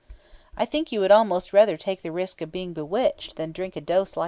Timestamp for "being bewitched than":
2.51-3.51